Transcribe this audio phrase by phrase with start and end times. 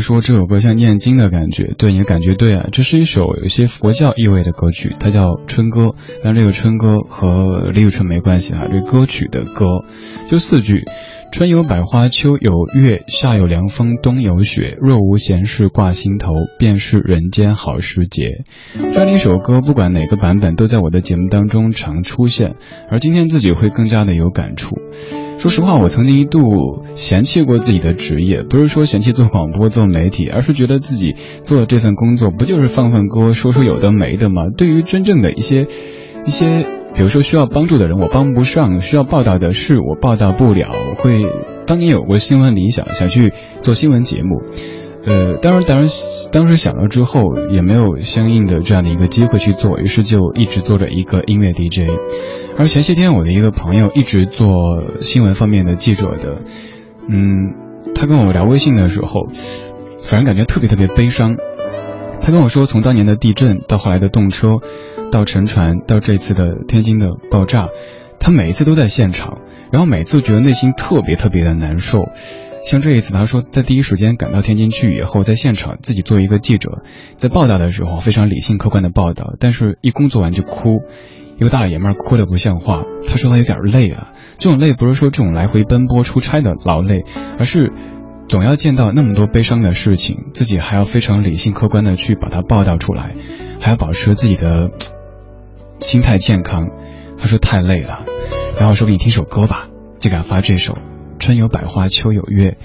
[0.00, 5.86] 说这首歌像念经的感觉，对你的感觉对啊，这是一首有些佛教意味的歌曲，它叫《春歌》，
[6.24, 9.84] 但这个春歌和李宇春没关系哈，这歌曲的歌
[10.30, 10.84] 就四句：
[11.32, 14.76] 春有百花，秋有月，夏有凉风，冬有雪。
[14.80, 18.44] 若无闲事挂心头，便是人间好时节。
[18.74, 22.54] 这样的一首歌，不管哪个版本，都在我的节目当中常出现，
[22.90, 24.76] 而今天自己会更加的有感触。
[25.42, 34.42] 说实话，我曾经一度嫌弃过自己的职业，不是说嫌弃做广播、做媒体，而是觉得自己做的这份工作不就是放放歌、说说有的没的吗？
[34.56, 35.66] 对于真正的一些
[36.24, 40.70] 一些，比如说需要帮助的人，我帮不上；需要报道的事，我报道不了。
[40.94, 41.24] 会
[41.66, 44.42] 当年有过新闻理想，想去做新闻节目。
[45.04, 45.88] 呃，当然，当然，
[46.30, 51.90] 当时想了之后也没有相应的这样的一个机会去做，于是就一直做着一个音乐 DJ。
[52.58, 56.38] 而前些天我的一个朋友一直做新闻方面的记者的，
[57.08, 57.54] 嗯，
[57.94, 59.30] 他跟我聊微信的时候，
[60.02, 61.36] 反正感觉特别特别悲伤。
[62.20, 64.58] 他跟我说，从当年的地震到后来的动车，
[65.10, 67.68] 到沉船，到这次的天津的爆炸，
[68.20, 69.38] 他每一次都在现场，
[69.72, 71.98] 然后每次觉得内心特别特别的难受。
[72.64, 76.82] 像这一次，他说在第一时间赶到天津去以后，在现场自己作为一个记者，
[77.16, 80.82] 在报道的时候非常理性客观的报道，但是一工作完就哭，
[81.42, 82.84] 一个大老爷们哭的不像话。
[83.08, 87.02] 他说他有点累啊，这种累不是说这种来回奔波出差的劳累，
[87.36, 87.72] 而是
[88.28, 93.16] 总要见到那么多悲伤的事情，自己还要非常理性客观的去把它报道出来，
[93.60, 94.70] 还要保持自己的
[95.80, 96.68] 心态健康。
[97.20, 98.04] 他说太累了，
[98.56, 99.66] 然后说给你听首歌吧，
[99.98, 100.78] 就给他发这首。
[101.18, 102.56] 春有百花，秋有月，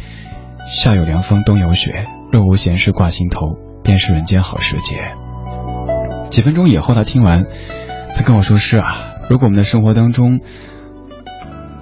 [0.68, 2.06] 夏有凉风，冬有雪。
[2.32, 5.16] 若无闲事挂心头，便是人间好时节。
[6.30, 7.46] 几分钟以后，他听完，
[8.18, 8.96] 他跟我说：“是啊，
[9.30, 10.42] 如果我们的生活当中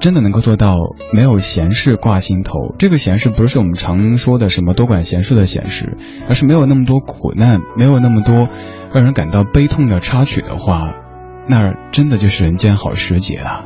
[0.01, 0.75] 真的能够做到
[1.13, 5.97] 没有闲事挂心头，这个闲事不是我们常说的什么多管闲事的闲事，
[6.27, 8.49] 而是没有那么多苦难，没有那么多
[8.93, 10.93] 让人感到悲痛的插曲的话，
[11.47, 13.63] 那真的就是人间好时节了。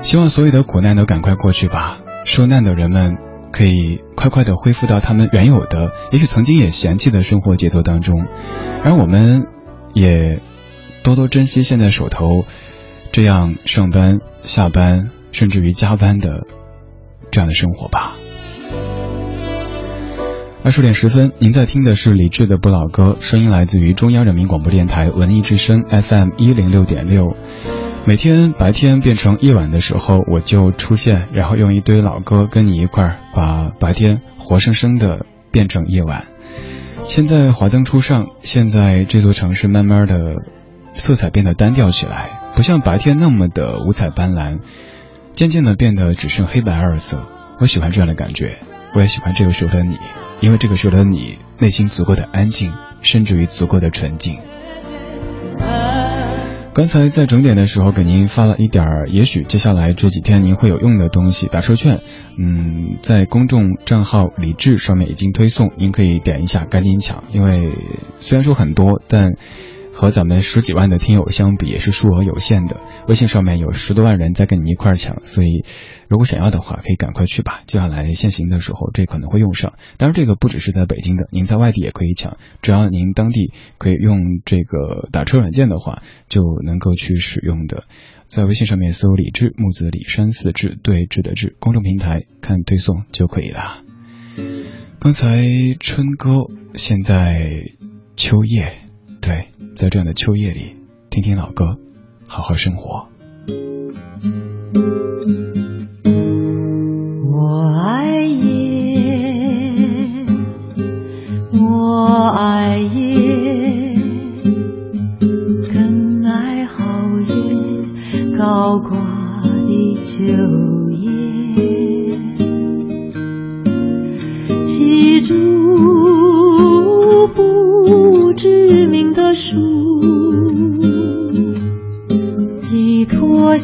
[0.00, 3.16] 希望所有的苦难都赶快过去吧。”受难的人们
[3.50, 8.26] 可以快快的恢复到他们原有的，也许曾经也嫌弃的生活节奏当中，
[8.84, 9.46] 而我们
[9.94, 10.42] 也
[11.10, 12.44] 多多珍惜现在手头
[13.10, 16.46] 这样上班、下班，甚至于加班的
[17.32, 18.14] 这样的生活吧。
[20.62, 27.34] 二十点十分，您在听的是李志的不老歌，声音来自于中央人民广播电台文艺之声 FM 一零六点六。
[28.06, 36.28] 每天白天变成夜晚的时候，我就出现，然后用一堆老歌跟你一块把白天活生生的变成夜晚。
[37.04, 40.36] 现在华灯初上，现在这座城市慢慢的
[40.92, 44.58] 色彩变得单调起来，不像白天那么的五彩斑斓，
[45.32, 47.26] 渐渐的变得只剩黑白二色。
[47.58, 48.56] 我喜欢这样的感觉，
[48.94, 49.98] 我也喜欢这个时候的你，
[50.40, 52.72] 因为这个时候的你内心足够的安静，
[53.02, 54.38] 甚至于足够的纯净。
[56.72, 62.00] 刚才在整点的时候给您发了一点儿，也许接下来这几天您会有用的东西，打车券。
[62.38, 67.24] 嗯，在公众账号李智上面已经推送，您可以点一下，赶紧抢。
[67.32, 67.74] 因为
[68.18, 69.32] 虽然说很多，但。
[70.00, 72.80] 和咱们十几万的听友相比，也是数额有限的。
[73.06, 75.62] 微信上面有十多万人在跟你一块抢，所以
[76.08, 77.60] 如果想要的话，可以赶快去吧。
[77.66, 79.74] 接下来限行的时候，这可能会用上。
[79.98, 87.84] 当然，这个不只是在北京的，您在外地也可以抢，只要您当地可以用这个打车软件的话，就能够去使用的。
[88.24, 93.82] 在微信上面搜“李志木子李山寺志对峙的志”公众平台看推送就可以了。
[94.98, 95.44] 刚才
[95.78, 97.64] 春歌，现在
[98.16, 98.88] 秋叶，
[99.20, 99.46] 对。
[99.74, 100.76] 在这样的秋夜里，
[101.08, 101.78] 听听老歌，
[102.26, 103.08] 好好生活。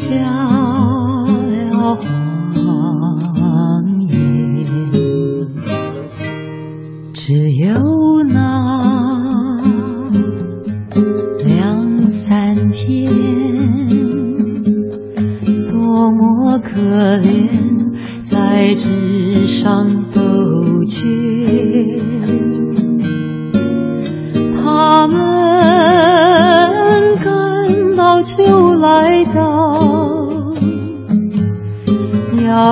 [0.09, 0.36] 脱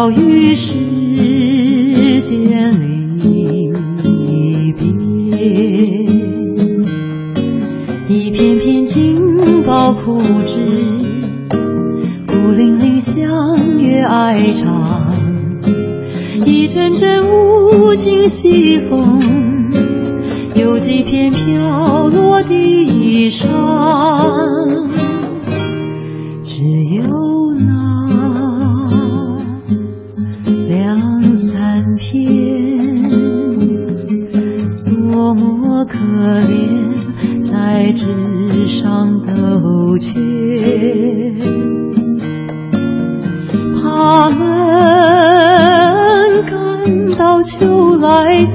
[0.04, 0.74] 要与世
[2.20, 4.84] 间离别。
[8.06, 10.60] 一片片金宝枯枝，
[12.26, 15.10] 孤零零相约爱唱，
[16.44, 19.70] 一阵阵无情西风。
[20.54, 23.48] 有几片飘落的衣裳，
[26.44, 27.73] 只有那
[36.24, 40.14] 可怜，在纸上都缺。
[43.82, 44.40] 他们
[46.46, 48.46] 感到秋来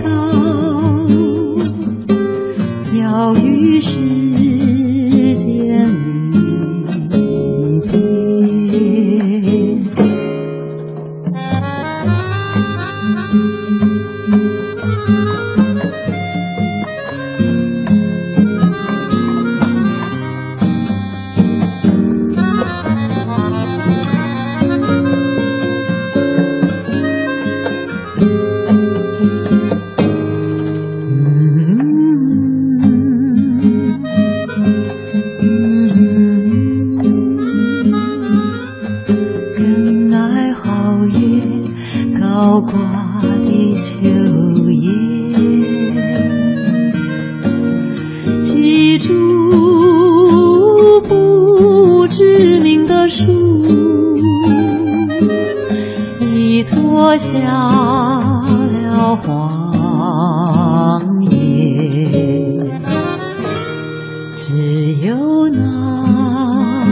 [64.71, 66.85] 只有那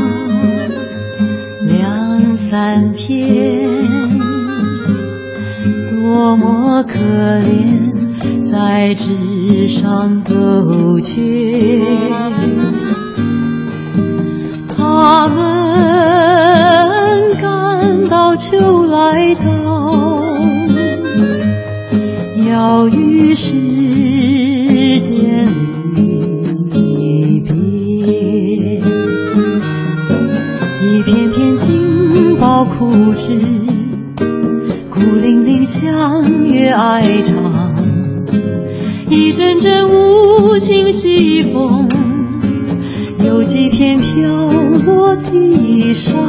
[1.68, 3.70] 两三天，
[5.88, 11.86] 多么可怜，在纸上勾缺。
[14.76, 15.38] 他们
[17.40, 20.24] 赶到秋来到，
[22.50, 23.54] 要与世
[25.00, 25.67] 间
[32.78, 33.40] 不知，
[34.92, 37.74] 孤零零相约哀唱，
[39.10, 41.90] 一阵阵无情西风。
[43.26, 44.30] 有几片飘
[44.86, 46.20] 落地上，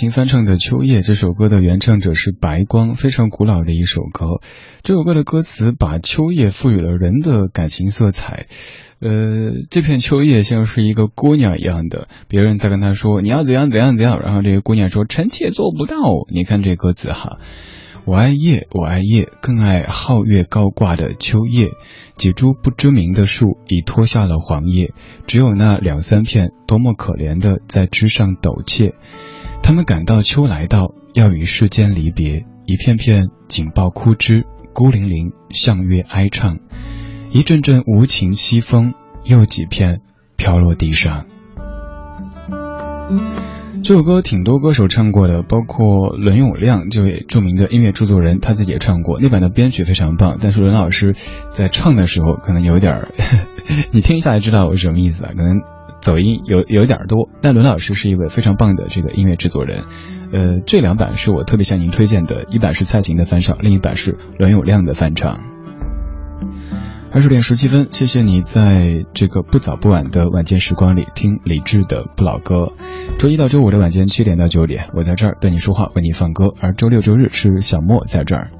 [0.00, 4.40] 琴翻唱的《秋叶》这首歌的原唱者是白光，非常古老的一首歌。
[4.82, 8.46] 这首歌的歌词把秋叶赋予了人的感情色彩。
[9.00, 15.98] 呃，这片秋叶像是一个姑娘一样的，别人在跟她说你要怎样怎样怎样，然后这个姑娘说臣妾做不到。
[16.32, 17.36] 你看这歌词哈。
[18.06, 21.72] 我爱叶，我爱叶，更爱皓月高挂的秋叶。
[22.16, 24.94] 几株不知名的树已脱下了黄叶，
[25.26, 28.94] 只有那两三片多么可怜的在枝上抖怯。
[29.62, 32.44] 他们感到秋来到，要与世间离别。
[32.66, 36.58] 一片片紧抱枯枝，孤零零向月哀唱。
[37.32, 40.00] 一阵阵无情西风，又几片
[40.36, 41.26] 飘落地上。
[43.82, 49.18] 这首歌挺多歌手唱过的，包括伦永亮，这位著名的音乐制作人，他自己也唱过。
[49.20, 51.14] 那版的编曲非常棒，但是伦老师
[51.48, 53.08] 在唱的时候可能有点儿，
[53.92, 55.32] 你听一下来知道我什么意思啊？
[55.34, 55.62] 可能
[56.00, 57.28] 走音有有点多。
[57.40, 59.84] 但伦老师是一位非常棒的这个音乐制作人。
[60.32, 65.40] 呃，这两版是我特别向您推荐的，一版是蔡琴的翻唱，另一版是伦永亮的翻唱。
[67.12, 72.68] 二十点十七分，谢谢你在这个不早不晚的晚间时光里听李志的不老歌。
[73.18, 76.54] 周一到周五的晚间七点到九点，我在这儿对你说话，为你放歌。
[76.60, 78.52] 而周六周日是小莫在这儿。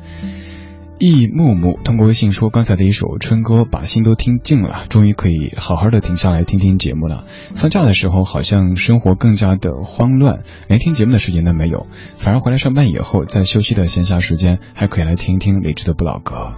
[1.01, 7.25] 易木木通过微信说，刚才的一首春歌把心都听尽了，终于可以好好的停下来听听节目了。
[7.55, 16.53] 放假的时候好像生活更加的慌乱，连听节目的时间都没有，反而回来上班以后，在休息的闲暇时间还可以来听听李志的不老歌。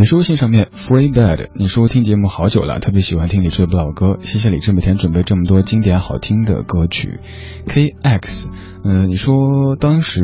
[0.00, 7.20] 你说微信上面 free bed，你说听节目好久了，特别喜欢听李志的老歌，谢谢李志每天准备这么多经典好听的歌曲。
[7.66, 8.48] KX，
[8.82, 10.22] 嗯，你说当时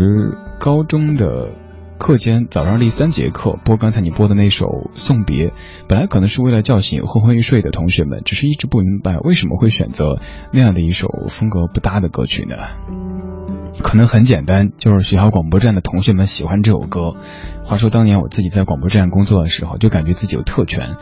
[0.58, 1.50] 高中的
[1.98, 4.64] 课间早上第三节课播刚才你播的那首
[4.94, 5.48] 《送别》，
[5.86, 10.18] 本来可能是为了叫醒昏昏欲睡的同学们，只是一直不明白为什么会选择
[10.54, 12.56] 那样的一首风格不搭的歌曲呢？
[13.82, 17.14] 可能很简单，就是学校广播站的同学们喜欢这首歌。
[17.62, 20.96] 话说当年我自己在广播站工作的时候，就感觉自己有特权，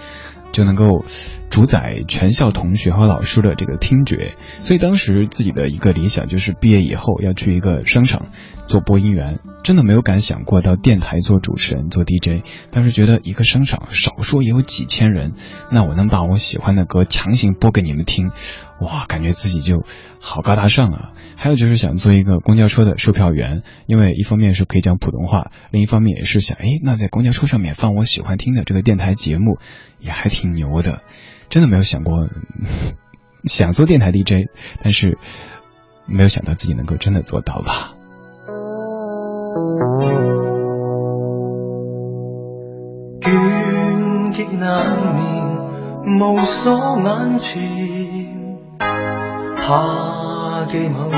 [0.52, 1.04] 就能够
[1.50, 4.34] 主宰全校同学和老师的这个听觉。
[4.60, 8.26] 所以当时自己的一个理想就是毕业以后要去一个商场
[8.66, 12.44] 做播音员，真的没有敢想过到电台做主持人做 DJ。
[12.70, 15.34] 当时觉得一个商场少说也有几千人，
[15.70, 18.30] 那我能把我喜欢的歌强行播给你们听，
[18.80, 19.84] 哇，感觉自己就
[20.18, 21.12] 好高大上啊！
[21.36, 29.58] 还有就是想做一个公交车的售票员，因为一方面是可以讲普通话，另一方面也是想，哎，那在公交车上面放我喜欢听的这个电台节目，
[29.98, 31.00] 也还挺牛的。
[31.50, 32.28] 真的没有想过
[33.44, 34.48] 想做电台 DJ，
[34.82, 35.18] 但是
[36.06, 37.94] 没有想到自己能够真的做到吧。
[50.66, 51.16] 记某夜，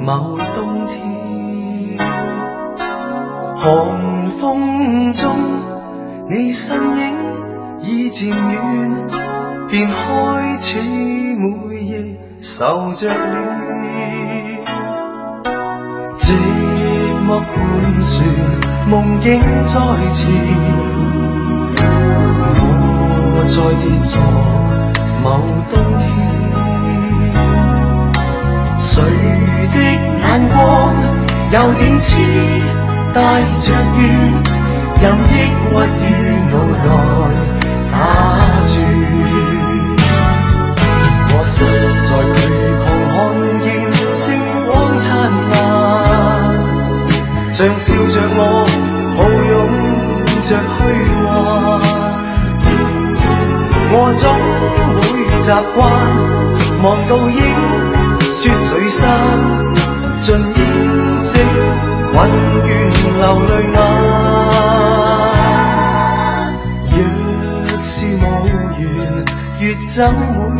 [0.00, 1.98] 某冬天，
[3.56, 5.30] 寒风中，
[6.28, 7.14] 你身影
[7.82, 9.06] 已渐远，
[9.68, 10.78] 便开始
[11.36, 13.14] 每夜愁着你。
[16.18, 16.32] 寂
[17.26, 18.24] 寞盘旋，
[18.88, 19.78] 梦境再
[20.12, 20.30] 现，
[23.34, 24.12] 我再跌坐。
[25.22, 25.26] 某
[25.70, 26.71] 冬天。
[28.82, 30.58] 谁的眼光
[31.52, 32.16] 有点痴，
[33.14, 33.20] 带
[33.62, 34.02] 着怨，
[35.00, 35.32] 任抑
[35.70, 35.72] 郁
[36.02, 36.10] 与
[36.50, 36.84] 无奈
[37.92, 37.94] 打
[38.66, 38.74] 转。
[41.30, 41.54] 我实
[42.02, 42.36] 在疲
[42.82, 43.64] 穷，看见
[44.16, 44.20] 星
[44.66, 45.06] 光灿
[45.52, 45.54] 烂，
[47.54, 48.40] 像笑着我，
[49.16, 49.50] 抱拥
[50.42, 50.80] 着虚
[51.22, 51.30] 幻。
[53.94, 54.22] 我总
[54.98, 55.02] 会
[55.40, 55.46] 习
[55.76, 55.78] 惯
[56.82, 57.40] 望到影。
[58.92, 59.00] 心，
[60.20, 60.60] 尽掩
[61.16, 61.28] 饰
[62.12, 62.14] 混
[62.58, 62.62] 乱
[63.18, 63.76] 流泪眼。
[66.90, 66.94] 若
[67.82, 68.20] 是无
[68.78, 68.82] 缘，
[69.60, 70.51] 越怎会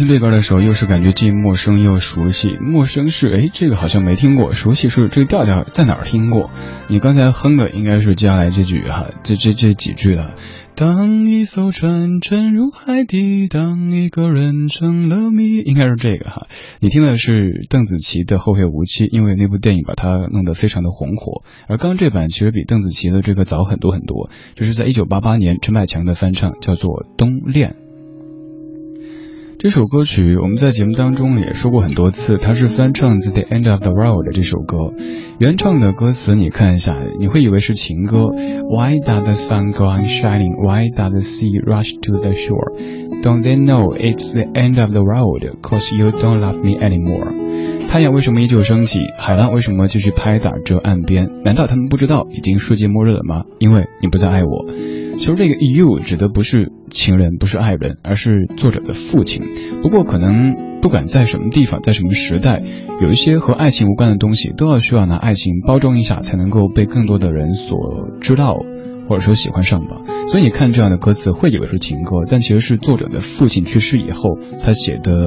[0.00, 2.56] 听这歌的时候，又是感觉既陌生又熟悉。
[2.58, 6.50] 陌生是哎，这个好像没听过；熟悉是这个调调在哪儿听过。
[6.88, 10.36] 你刚才哼的应该是接下来这句哈，这这这几句了。
[10.74, 16.46] 当一艘船沉入海底，当一个人成了谜，应该是这个哈。
[16.80, 21.42] 你听的是邓紫棋的《后会无期》，因为那部电影把它弄得非常的红火。
[21.68, 27.76] 而刚这版其实比邓紫棋的这个早很多很多，就是在一九八八年陈百强的翻唱，叫做《冬恋》。
[29.62, 34.94] 这首歌曲我们在节目当中也说过很多次，它是翻唱自《The End of the World》这首歌。
[35.38, 38.28] 原唱的歌词你看一下，你会以为是情歌。
[38.30, 40.56] Why does the sun go on shining?
[40.66, 42.72] Why does the sea rush to the shore?
[43.20, 45.44] Don't they know it's the end of the world?
[45.60, 47.86] Cause you don't love me anymore.
[47.86, 49.00] 太阳为什么依旧升起？
[49.18, 51.28] 海浪为什么继续拍打着岸边？
[51.44, 53.44] 难道他们不知道已经世界末日了吗？
[53.58, 54.64] 因为你不再爱我。
[55.20, 59.42] 其实这个 you 指的不是情人，不是爱人，而是作者的父亲。
[59.82, 62.62] 不过可能不管在什么地方，在什么时代，
[63.02, 67.76] 有一些和爱情无关的东西，都要需要拿爱情包装一下，才能够被更多的人所
[68.22, 68.56] 知道，
[69.10, 69.98] 或者说喜欢上吧。
[70.28, 75.26] 所以你看这样的歌词，会以为是情歌，但其实是作者的父亲去世以后，他写的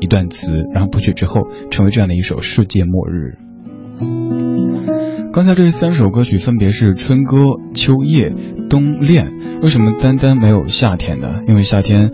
[0.00, 4.95] 一段词，然后不曲之后成为这样的一首世界末日。
[5.36, 8.32] 刚才这三首歌曲分别是春歌、秋叶、
[8.70, 9.34] 冬恋。
[9.60, 11.42] 为什么单单没有夏天呢？
[11.46, 12.10] 因为夏天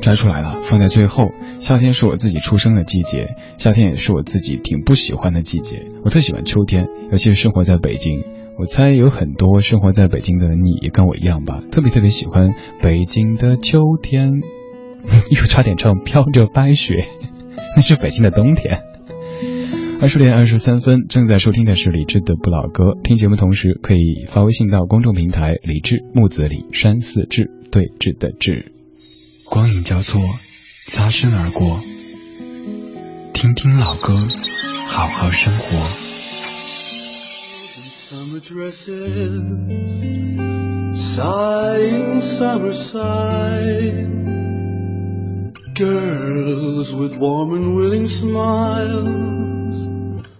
[0.00, 1.32] 摘出来了，放在最后。
[1.58, 5.84] 夏天是我自己出生的季节，夏天也是我自己挺不喜欢的季节。
[6.02, 8.22] 我特喜欢秋天，尤其是生活在北京。
[8.58, 14.30] 我猜有很多生活在北京的你也跟我一样吧，特别特别喜欢北京的秋天。
[15.30, 17.04] 又差点唱飘着白雪，
[17.76, 18.80] 那是北京的冬天。
[19.98, 22.92] 二十点二十三分，正在收听的是李志的不老歌。
[23.02, 28.66] 听节目同时可以发微信到公众平台“李志木子李山寺志对峙的志”。
[29.48, 30.20] 光影交错，
[30.86, 31.80] 擦身而过，
[33.32, 34.14] 听听老歌，
[34.86, 35.64] 好好生活。
[38.08, 39.40] Summer dresses,
[40.94, 44.06] sighing summer sigh.
[45.74, 49.55] Girls with warm and willing smiles.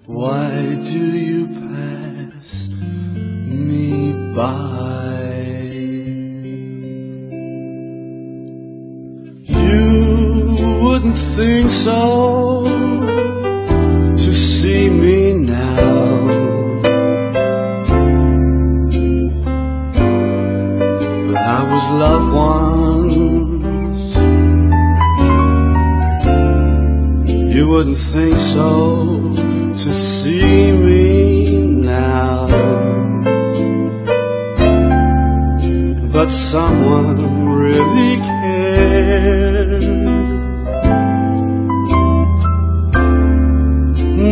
[0.07, 5.35] Why do you pass me by?
[9.47, 12.63] You wouldn't think so
[14.17, 16.27] to see me now.
[21.27, 23.17] But I was loved once.
[27.57, 29.16] You wouldn't think so
[36.17, 39.83] But someone really cared.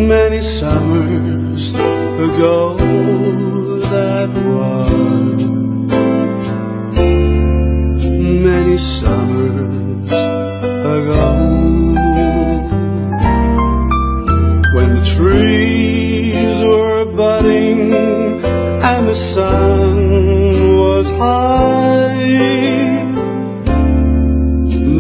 [0.09, 2.77] Many summers ago
[3.93, 5.45] that was.
[8.49, 10.11] Many summers
[10.97, 11.23] ago.
[14.75, 19.54] When the trees were budding and the sun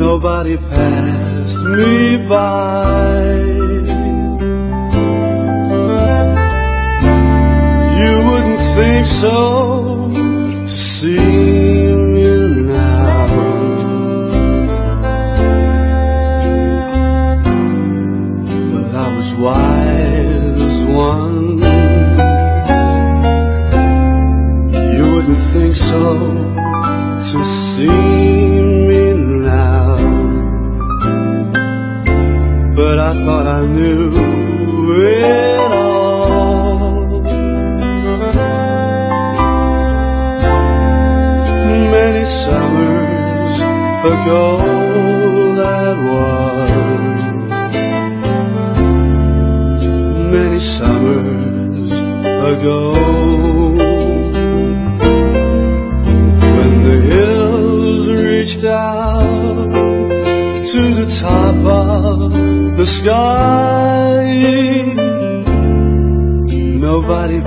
[0.04, 3.24] nobody passed me by.
[8.00, 12.30] You wouldn't think so to see me
[12.68, 13.26] now.
[18.72, 20.76] But I was wise
[21.08, 21.46] one.
[24.96, 26.04] You wouldn't think so
[27.30, 28.33] to see
[33.24, 34.12] thought I knew
[34.96, 36.94] it all.
[41.96, 43.60] Many summers
[44.14, 44.44] ago
[45.60, 46.44] that was
[50.36, 51.92] many summers
[52.52, 52.80] ago.
[56.56, 59.70] When the hills reached out
[60.72, 61.83] to the top of
[63.04, 64.24] sky,
[66.80, 67.43] nobody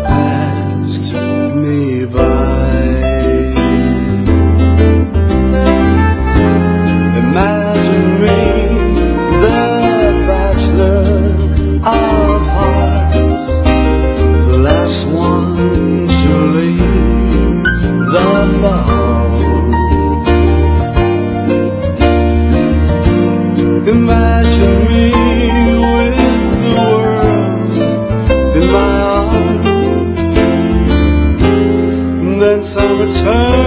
[32.99, 33.66] 我曾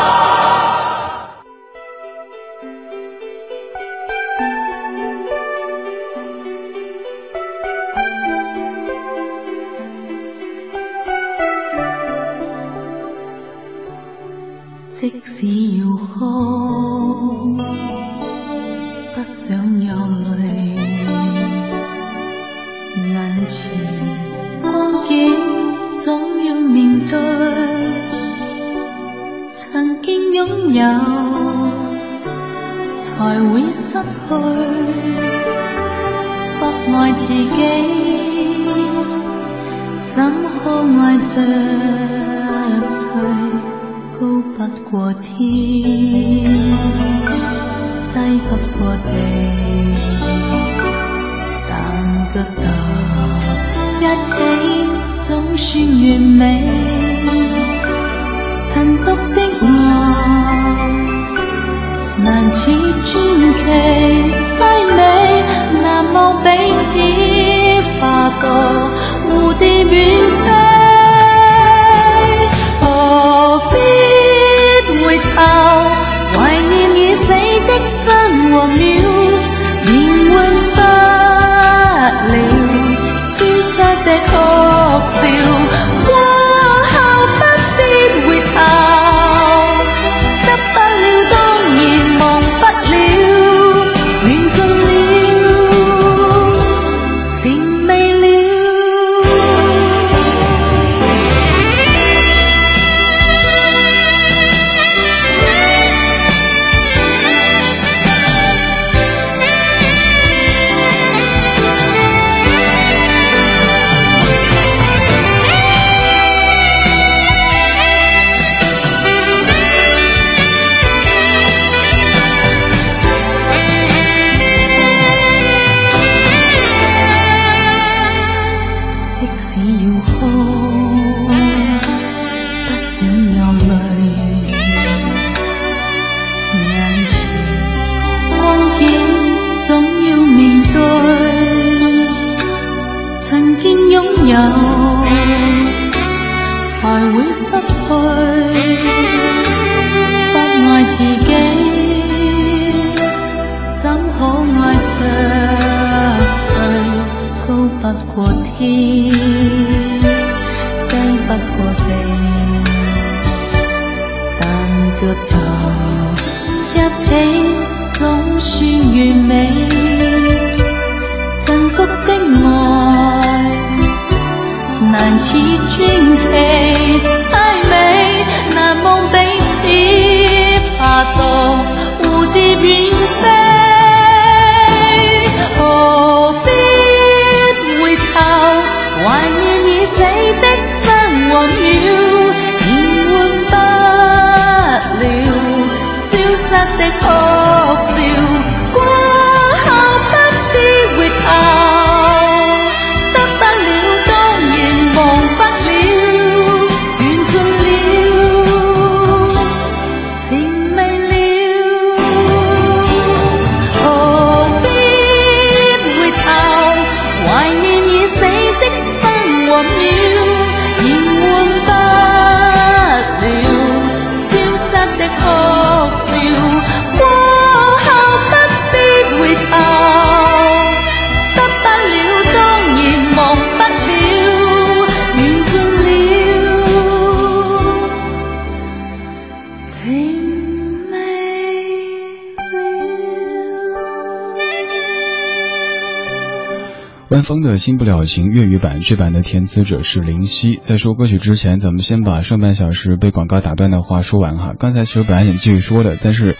[247.61, 250.55] 新不了情》粤语版，这版的填词者是林夕。
[250.55, 254.53] 在说歌曲之前，咱们先把上半小时被广告打断的话说完哈。
[254.57, 256.37] 刚才其实本来想继续说的，但是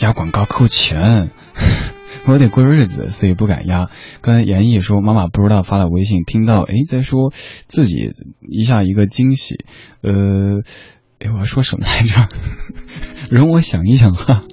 [0.00, 1.28] 压广告扣钱，
[2.26, 3.90] 我得过日子，所以不敢压。
[4.22, 7.30] 刚才严毅说妈妈不知道发了微信，听到哎在说
[7.68, 9.56] 自己一下一个惊喜，
[10.02, 10.62] 呃，
[11.18, 12.26] 哎我要说什么来着？
[13.30, 14.44] 容我想一想哈。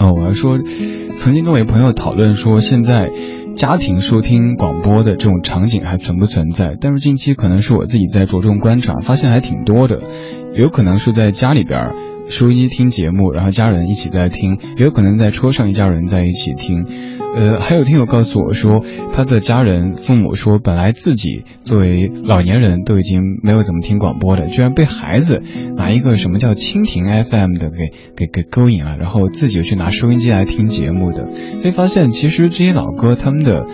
[0.00, 0.58] 哦，我要说，
[1.14, 3.10] 曾经跟我一朋友讨论说，现在
[3.60, 6.78] 家庭收听广播的这种场景还存不存在？
[6.80, 10.00] 但是近期可能是我自己在着重观察，发现还挺多的，
[10.54, 11.94] 有可能是在家里边儿
[12.30, 16.86] 收音听节目，然后家人一起在听，也有可能在车上一家人在一起听。
[17.36, 25.40] 呃，还有听友告诉我说，他的家人父母说，本来自己作为老年人都已经没有怎么听广播的，居然被孩子
[25.76, 31.28] 拿一个什么叫蜻蜓 FM 的给给给勾引了，然后自己去拿收音机来听节目的，
[31.62, 33.64] 所以发现其实这些老歌他们的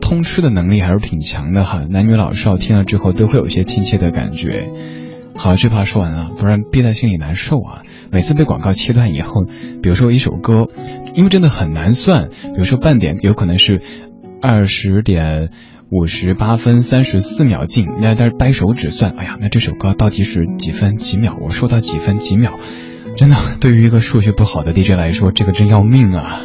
[0.00, 4.68] 通吃的能力还是挺强的哈，男女老少听了之后都会有一些亲切的感觉。
[5.34, 7.82] 好，这话说完了，不然憋在心里难受啊。
[8.10, 9.44] 每次被广告切断以后，
[9.82, 10.68] 比如说一首歌，
[11.14, 13.80] 因为真的很难算，比如说半点有可能是
[14.40, 15.48] 二十点
[15.90, 21.36] 五十八分三十四秒进，那但是掰手指算，哎呀，那这首歌到底是几分几秒？
[21.40, 22.58] 我说到几分几秒，
[23.16, 26.40] 真的，对于一个数学不好的 DJ 来说，这个真要命啊！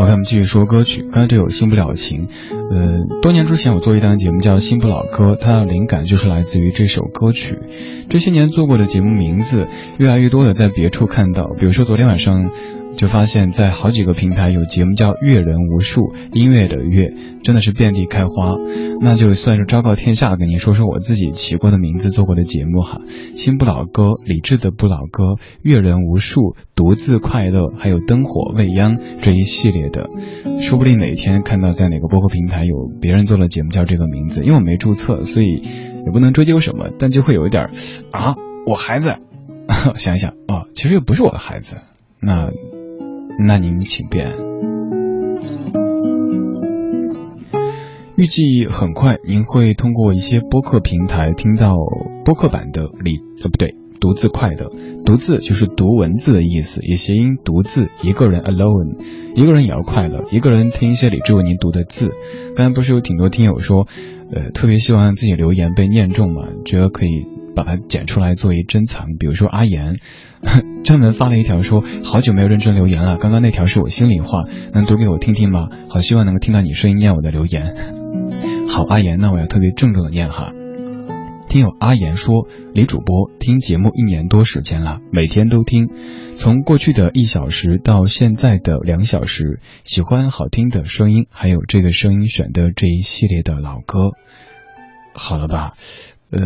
[0.00, 2.26] 我看我们继续说歌曲，刚才这首《新不了情》，
[2.70, 7.58] 呃，多年之前我做一档节目叫《新不老歌》，它的灵感就是来自于这首歌曲。
[8.08, 12.50] 这些年做过的节目名字，越来越多的在别处看到，比如说昨天晚上。
[12.96, 18.56] 就发现，在好几个平台有节目叫“阅人无数”，音乐的乐真的是遍地开花。
[19.00, 23.00] 那就算是昭告天下，跟您说说我自己起过的名字、做过的节目哈。
[23.34, 30.06] 新不老歌、理智的不老歌、阅人无数、独自快乐，还有灯火未央这一系列的，
[30.60, 37.70] 说不定哪天看到在哪个播客平台有别人做的节目叫这个名字，因为我没注册，所以也不能追究什么，但就会有一点
[38.12, 39.10] 啊，我孩子，
[39.96, 41.78] 想一想哦，其实又不是我的孩子，
[42.20, 42.50] 那。
[43.38, 44.32] 那您请便。
[48.14, 51.74] 预计很快您会通过一些播客平台听到
[52.24, 54.70] 播客版的李呃不对，独自快乐，
[55.04, 58.96] 独自就是读文字的意思，也谐音独自一个人 alone，
[59.34, 62.10] 一个人也要快乐，一个人听一些李志伟您读的字。
[62.54, 63.88] 刚才不是有挺多听友说，
[64.30, 69.96] 呃，特别希望自己留言被念中嘛，觉得可以把它剪出来作为珍藏，比如说阿言。
[70.84, 73.16] 专门发了一条说，好久没有认真留言了。
[73.16, 75.68] 刚刚那条是我心里话，能读给我听听吗？
[75.88, 77.76] 好希望能够听到你声音念我的留言。
[78.68, 80.52] 好，阿言，那我要特别郑重的念哈。
[81.48, 85.90] 听友阿言说，李主播听节目一年多时间了，每天都听，
[86.36, 94.10] 从过去的一小时到现在的两小时，喜欢好听的声音，还有这个声音选的这一系列的老歌。
[95.14, 95.74] 好了吧，
[96.32, 96.40] 呃，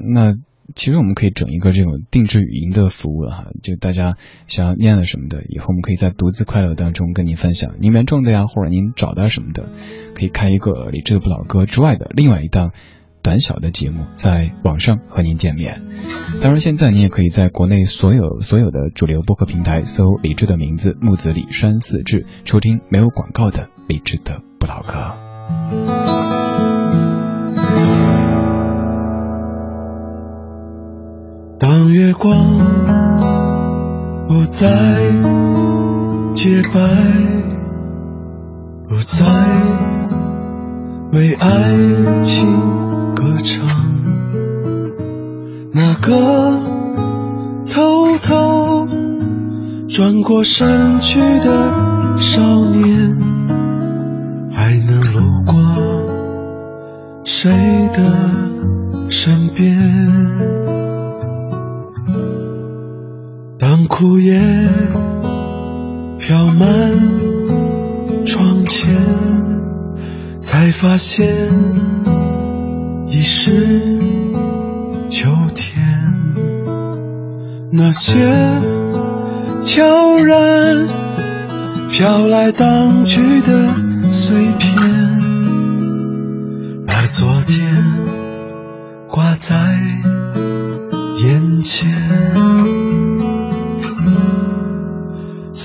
[0.00, 0.34] 那。
[0.74, 4.16] 其实我们可以整一个这种定制语音的服务了哈，就大家
[4.48, 7.76] 想要念了什么的，以后我们可以在独自快乐当中跟您分享。
[7.80, 9.70] 您原创的呀，或者您找到什么的，
[10.16, 12.72] 可以开一个理智的不老歌之外的另外一档
[13.22, 15.82] 短小的节目，在网上和您见面。
[16.42, 26.25] 当然，现在你也可以在国内所有所有的主流播客平台搜李智的名字木子李山四志，收听没有广告的理智的不老歌。
[31.78, 32.58] 当月光
[34.26, 34.66] 不再
[36.34, 36.80] 洁白，
[38.88, 39.26] 不再
[41.12, 42.46] 为爱情
[43.14, 43.66] 歌唱，
[45.74, 46.62] 那个
[47.70, 48.88] 偷偷
[49.86, 53.18] 转过身去的少年，
[54.50, 55.54] 还能路过
[57.26, 57.50] 谁
[57.92, 60.65] 的身边？
[63.76, 64.40] 当枯叶
[66.18, 66.64] 飘满
[68.24, 68.94] 窗前，
[70.40, 71.28] 才发现
[73.08, 73.98] 已是
[75.10, 75.84] 秋天。
[77.70, 78.14] 那些
[79.60, 80.88] 悄然
[81.90, 83.74] 飘来荡去的
[84.10, 84.74] 碎片，
[86.86, 87.84] 把昨天
[89.06, 89.54] 挂在
[91.18, 92.95] 眼前。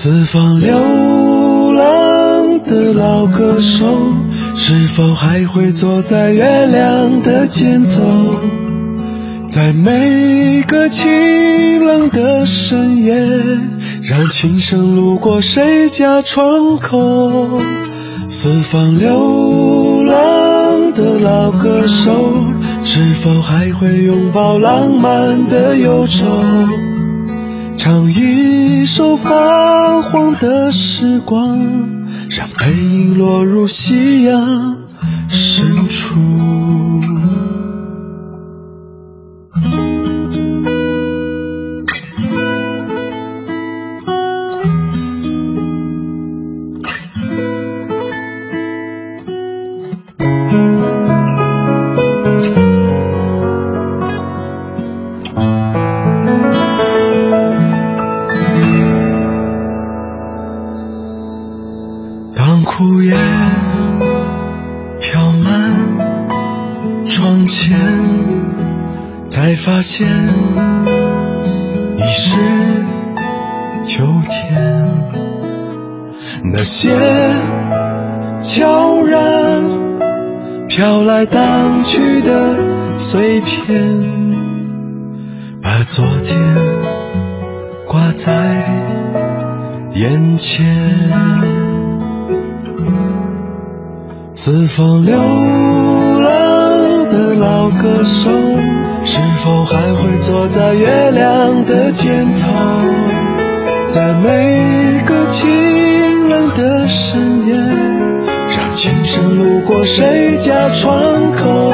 [0.04, 3.86] 四方流浪的老歌手，
[4.56, 8.34] 是否还会坐在月亮的肩头，
[9.48, 13.14] 在每个清冷的深夜，
[14.02, 17.60] 让琴声路过谁家窗口？
[18.28, 22.34] 四方流浪的老歌手，
[22.82, 26.26] 是否还会拥抱浪漫的忧愁？
[27.78, 31.58] 唱一首泛黄的时光，
[32.30, 34.78] 让背影落入夕阳
[35.28, 36.81] 深处。
[69.92, 70.08] 发现
[71.98, 72.38] 已是
[73.84, 74.58] 秋天，
[76.44, 76.90] 那些
[78.38, 79.68] 悄然
[80.66, 83.76] 飘来荡去的碎片，
[85.60, 86.40] 把昨天
[87.86, 88.32] 挂在
[89.92, 90.74] 眼前，
[94.34, 98.30] 四方流浪的老歌手。
[99.04, 102.48] 是否还会坐在月亮的肩头，
[103.86, 111.72] 在每个清冷的深夜，让琴声路过谁家窗口，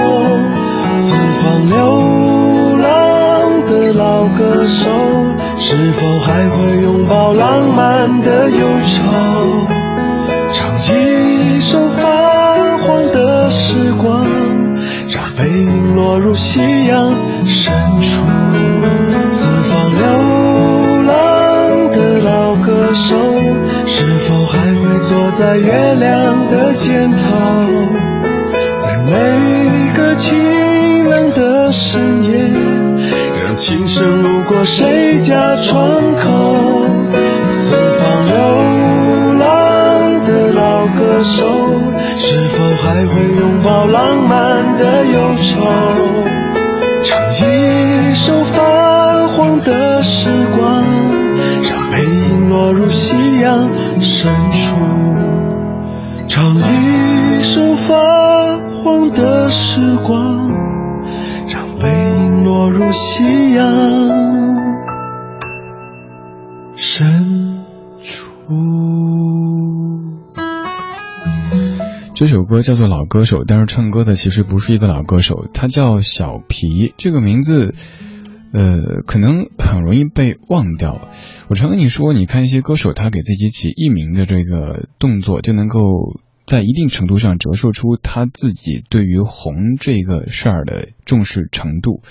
[0.96, 4.88] 四方流浪的老歌手，
[5.58, 8.37] 是否还会拥抱浪漫的
[17.68, 18.24] 深处，
[19.30, 23.14] 四方流浪的老歌手，
[23.84, 27.18] 是否还会坐在月亮的肩头，
[28.78, 29.12] 在每
[29.94, 32.48] 个清冷的深夜，
[33.44, 36.86] 让琴声路过谁家窗口，
[37.52, 41.44] 四方流浪的老歌手。
[42.20, 45.60] 是否还会拥抱浪漫的忧愁，
[52.88, 53.70] 夕阳
[54.00, 54.76] 深处。
[56.28, 60.50] 唱一首发黄的时光，
[61.48, 63.64] 让背影落入夕阳
[66.76, 67.64] 深
[68.00, 68.30] 处。
[72.14, 76.92] 这首歌叫做《老歌手》，但是唱歌的其实不是一个老歌手，他叫小皮。
[76.98, 77.74] 这个名字，
[78.52, 81.08] 呃，可能很容易被忘掉。
[81.48, 85.80] 我常跟你说，你看一些歌手，他给自己起艺名的这个动作，就能够
[86.46, 92.02] 在一定程度上折射出他自己对于红这个事儿的重视程度。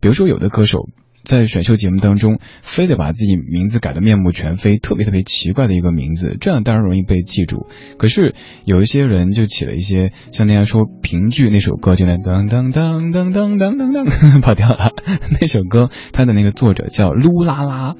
[0.00, 0.88] 比如说，有的歌手。
[1.26, 7.66] 在选秀节目当中，非得把自己名字改得面目全非，特别特别奇怪的一个名字，这样当然容易被记住。
[7.98, 14.06] 可是有一些人就起了一些，像那样说评剧那首歌，就那当当当当当当当当
[14.40, 14.92] 跑调了。
[15.40, 17.96] 那首歌它的那个作者叫噜啦啦，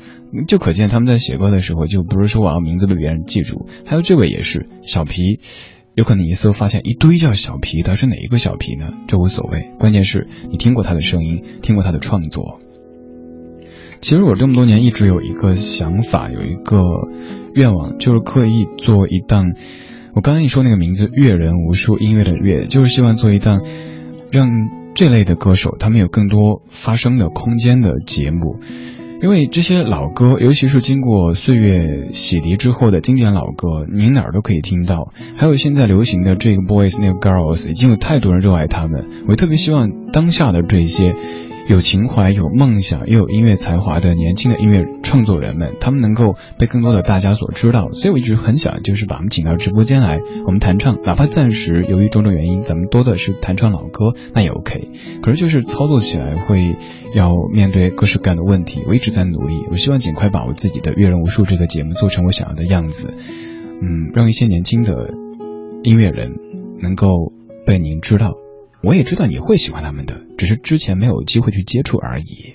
[0.47, 3.67] 就可见他们在写歌的时候就不是说我要名字被别人记住。
[3.87, 5.41] 还有这位也是小皮，
[5.97, 8.93] 有可能一搜发现一堆叫小皮，他是哪一个小皮呢？
[9.09, 12.61] 这无所谓，关键是你听过他的声音，听过他的创作。
[14.01, 16.83] 其实我这么多年一直有一个想法，有一个
[17.55, 19.53] 愿望，就是刻意做一档。
[20.15, 23.61] 我刚才一说那个名字“阅人无数”，音乐的“阅”，就是希望做一档
[24.31, 24.49] 让
[24.95, 28.57] 这类的歌手他们有更多发声的空间的节目。
[29.23, 35.11] 因为这些老歌，尤其是经过岁月洗涤之后的经典老歌，您哪儿都可以听到。
[35.37, 39.25] 还有现在流行的这个 boys 那个 girls，已经有太多人热爱他们。
[39.27, 41.15] 我特别希望当下的这些。
[41.69, 54.89] 有情怀、有梦想又有音乐才华的年轻的音乐创作人们，他们能够被更多的大家所知道，所以我一直很想，就是把他们请到直播间来，我们弹唱，哪怕暂时由于种种原因，咱们多的是弹唱老歌，那也 OK。
[55.23, 56.77] 可是就是操作起来会
[57.15, 63.13] 要面对各式各样的问题，我一直在努力，我希望尽快把我自己的阅人无数这个节目做成我想要的样子，
[63.83, 65.11] 嗯，让一些年轻的
[65.83, 66.33] 音乐人
[66.81, 67.33] 能够
[67.67, 68.35] 被您知道。
[68.83, 72.55] 我也知道你会喜欢他们的，只是之前没有机会去接触而已。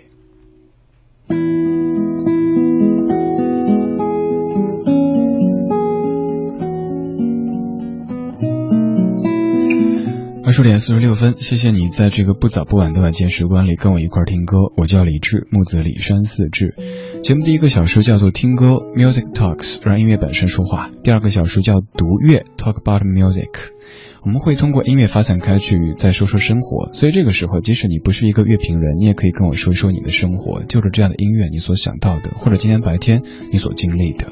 [10.44, 14.58] 二十点四十六分，谢谢你在这个不早不晚的晚间时光里跟我一块听歌。
[14.76, 16.76] 我叫李志，木子李山四志。
[17.24, 20.90] 节目第一个小时叫做听歌，Music Talks，让音乐本身说话。
[21.04, 23.81] 第二个小时叫读乐，Talk about music。
[24.24, 26.94] 我们会通过音乐发散开去，再说说生活。
[26.94, 34.28] 所以这个时候，即使你不是一个乐评人，你也可以跟我说一说你的生活，就是这样的音乐你所想到的，或者今天白天你所经历的。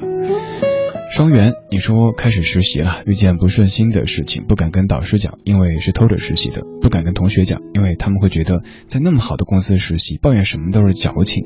[1.10, 11.42] 双元，你说开始实习了，遇见不顺心的事情，不敢跟导师讲，因为是偷着实习的；不敢跟同学讲，因为他们会觉得在那么好的公司实习，抱怨什么都是矫情；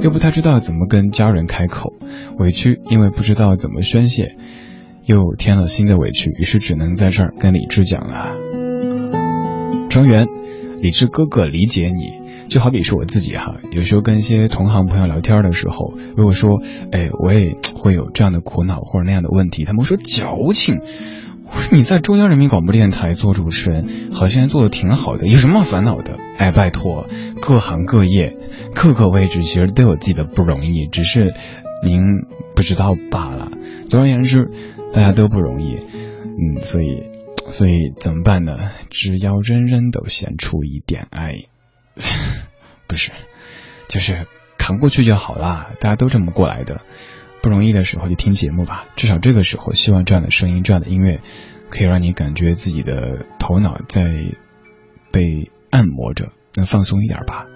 [0.00, 1.92] 又不太知道怎么跟家人开口，
[2.38, 4.36] 委屈，因为不知道怎么宣泄。
[5.06, 8.32] 又添了新的委屈，于是只能在这儿跟李志讲了。
[9.90, 10.26] 庄园，
[10.80, 13.56] 李志哥哥理解你，就好比是我自己哈。
[13.70, 20.80] 有时候跟一些同行朋友聊天的时候，如果说，哎，我也会有这样的苦恼或者那样的问题，他们说矫情。
[21.46, 26.18] 我说你在中央人民广播电台做主持人，好像做的挺好的，有什么烦恼的？
[26.38, 27.06] 哎，拜托，
[27.40, 28.36] 各行各业，
[28.74, 31.34] 各个位置其实都有自己的不容易，只是
[31.84, 32.02] 您
[32.56, 33.52] 不知道罢了。
[33.88, 34.50] 总而言之。
[34.94, 37.10] 大家都不容易，嗯，所以，
[37.48, 38.70] 所以怎么办呢？
[38.90, 41.46] 只要人人都献出一点爱，
[42.86, 43.10] 不是，
[43.88, 45.72] 就是扛过去就好啦。
[45.80, 46.82] 大家都这么过来的，
[47.42, 48.86] 不容易的时候就听节目吧。
[48.94, 51.20] 至少这个时候，希望这样的声音、这样的音乐，
[51.70, 54.12] 可以让你感觉自己的头脑在
[55.10, 57.46] 被按摩着，能放松一点吧。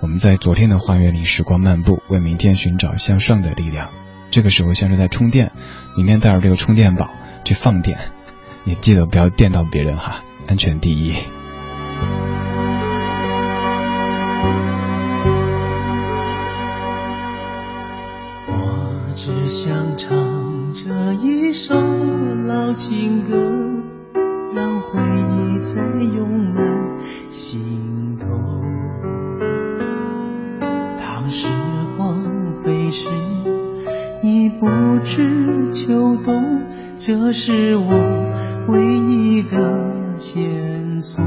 [0.00, 3.90] 我们在昨天的花园里时光漫步，为明天寻找向上的力量。
[4.32, 5.52] 这个时候像是在充电，
[5.94, 7.10] 明天带着这个充电宝
[7.44, 7.98] 去放电，
[8.64, 11.14] 你记得不要电到别人哈，安全第一。
[18.48, 20.16] 我只想唱
[20.72, 21.74] 这一首
[22.46, 23.36] 老情歌，
[24.54, 28.26] 让回忆再涌入心头。
[30.96, 31.46] 当时
[31.98, 33.10] 光飞逝。
[34.62, 34.68] 不
[35.02, 36.62] 知秋冬，
[37.00, 37.90] 这是我
[38.68, 39.58] 唯一的
[40.20, 41.20] 线索。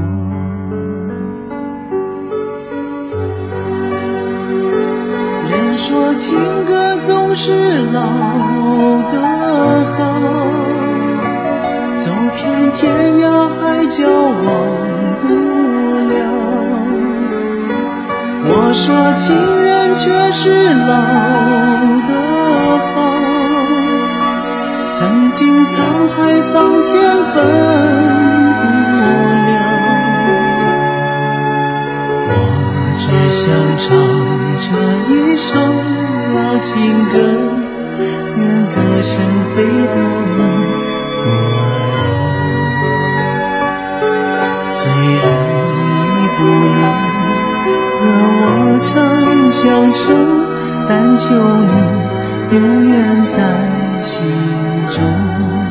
[5.50, 6.34] 人说情
[6.64, 7.52] 歌总是
[7.92, 8.00] 老
[9.12, 9.20] 的
[9.98, 9.98] 好，
[11.94, 14.48] 走遍天涯海角忘
[15.20, 15.26] 不
[16.08, 16.16] 了。
[18.48, 20.88] 我说情人却是老
[22.08, 22.14] 的
[22.94, 23.15] 好。
[24.98, 26.94] 曾经沧海桑田
[27.34, 27.34] 分
[28.56, 28.64] 不
[29.44, 29.50] 了，
[32.30, 32.32] 我
[32.96, 33.44] 只想
[33.76, 33.84] 唱
[34.58, 34.64] 这
[35.12, 35.52] 一首
[36.32, 36.72] 老情
[37.12, 37.14] 歌，
[38.38, 39.12] 愿歌声
[39.54, 39.56] 飞
[39.92, 39.96] 到
[40.34, 40.40] 你
[41.12, 41.36] 左右。
[44.70, 45.22] 虽然
[45.92, 46.40] 你不
[46.72, 46.80] 能
[48.00, 48.02] 和
[48.40, 48.44] 我
[48.80, 48.88] 长
[49.52, 50.04] 相守，
[50.88, 52.56] 但求你永
[52.88, 53.36] 远在
[54.06, 54.24] 心。
[54.88, 55.65] 中。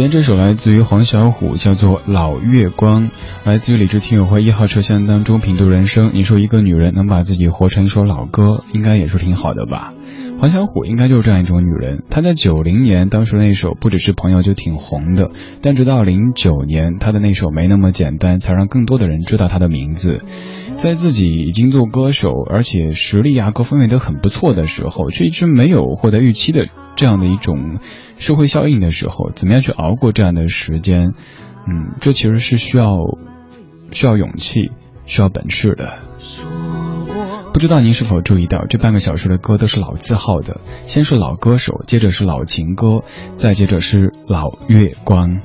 [0.00, 3.08] 边这首来自于黄小琥，叫做《老月光》，
[3.44, 6.12] 来自于理智听友会一号车厢当中品读人生。
[6.14, 9.92] 你说一个女人能把自己活成一首老歌，应该也是挺好的吧？
[10.38, 12.02] 黄小琥应该就是这样一种女人。
[12.08, 15.28] 她在九零年当时那首不只是朋友就挺红的，
[15.60, 20.24] 但直到零九年，她的那首没那么简单，才让更多的人知道她的名字。
[20.76, 27.78] 在自己已经做歌手，而且实力啊各方面都很不错的时候，却一直没有获得预期的这样的一种
[28.18, 31.14] 社会效应的时候，怎么样去熬过这样的时间？
[31.66, 32.88] 嗯，这其实是需要
[33.90, 34.70] 需要勇气、
[35.06, 35.98] 需要本事的。
[37.52, 45.40] 不知道您是否注意到，这半个小时的歌都是老字号的，先是老歌手，接着是老情歌，再接着是老月光。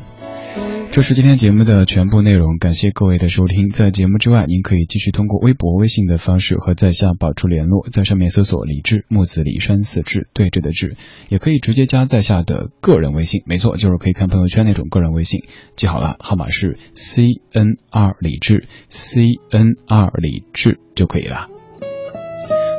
[0.95, 3.67] 这是今天节目的全部内容，感谢各位的收听。
[3.67, 10.95] 在节目之外，您可以继续通过微博、微信的方式和在下保持联络，在上面搜索“李志木子李山四志对峙的志”，
[11.27, 15.41] 也可以直接加在下的个人微信，没错，就是可以看朋友圈那种个人微信。
[15.75, 21.49] 记好了，号码是 C N 二李志，C N 二李志就可以了。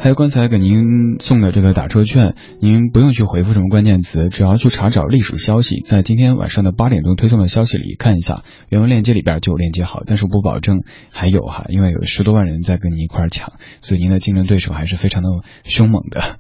[0.02, 15.28] 还有刚才给您送的这个打车券，您不用去回复什么关键词，只要去查找历史消息，在今天晚上的八点钟推送的消息里看一下，原文链接里边就有链接好，但是我不保证还有哈，因为有十多万人在跟你一块抢，所以您的竞争对手还是非常的
[15.64, 16.38] 凶猛的。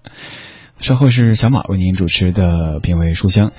[0.78, 3.50] 稍后是小马为您主持的品味书香，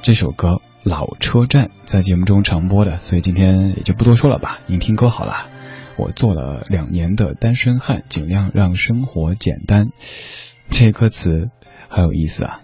[0.00, 0.48] 这首歌
[0.84, 5.59] 《老车站》在节目中常播的，所以今天也就不多说了吧，您听歌好了。
[6.00, 9.90] 我做了两年的单身汉，尽量让生活简单。
[10.72, 11.50] 这歌词
[11.90, 12.62] 很有意思啊！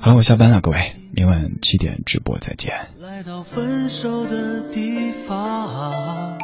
[0.00, 2.72] 好了，我下班了，各位，明晚七点直播再见。
[2.98, 6.36] 来到分手的地方，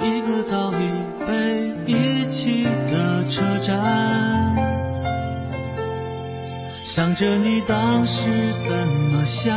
[0.00, 0.90] 一个早已
[1.24, 4.56] 被遗弃的车站，
[6.82, 8.22] 想着你当时
[8.68, 9.56] 怎么想，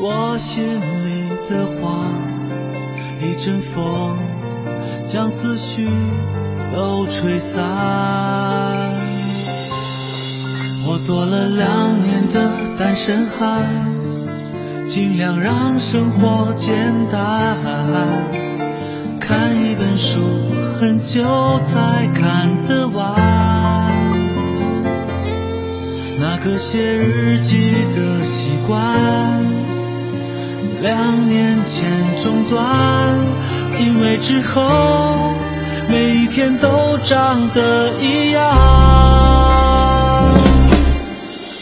[0.00, 2.41] 我心里的话。
[3.22, 4.18] 一阵风
[5.06, 5.88] 将思绪
[6.74, 7.62] 都吹散。
[10.84, 12.50] 我做了两年的
[12.80, 13.62] 单身汉，
[14.88, 17.56] 尽量让生活简单。
[19.20, 20.18] 看一本书
[20.80, 21.22] 很久
[21.62, 23.14] 才看得完，
[26.18, 29.71] 那个写日记的习惯。
[30.82, 31.88] 两年前
[32.20, 32.60] 中断，
[33.78, 35.32] 因为之后
[35.88, 38.42] 每一天都长得一样。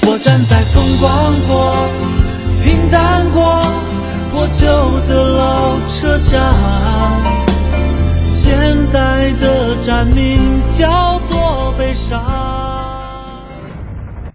[0.06, 1.86] 我站在风光过、
[2.64, 3.62] 平淡过、
[4.32, 4.66] 破旧
[5.06, 6.54] 的老车站，
[8.32, 12.59] 现在的站名叫做悲伤。